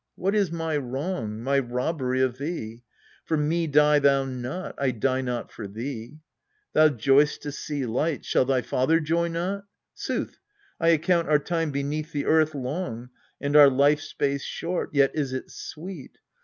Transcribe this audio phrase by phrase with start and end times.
[0.15, 2.81] What is my wrong, my robbery of thee?
[3.23, 6.17] For me die thou not, I die not for thee.
[6.73, 9.65] Thou joy'st to see light shall thy father joy not?
[9.93, 10.39] Sooth,
[10.79, 15.33] I account our time beneath the earth Long, and our life space short, yet is
[15.33, 16.17] it sweet.